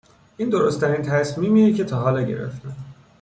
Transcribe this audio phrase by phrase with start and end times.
[0.37, 2.75] این درست ترین تصمیمیه که تا حالا گرفتم